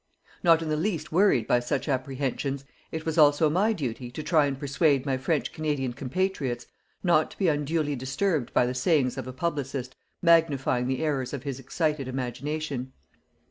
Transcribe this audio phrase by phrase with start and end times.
[0.41, 4.47] Not in the least worried by such apprehensions, it was also my duty to try
[4.47, 6.65] and persuade my French Canadian compatriots
[7.03, 11.43] not to be unduly disturbed by the sayings of a publicist magnifying the errors of
[11.43, 12.93] his excited imagination.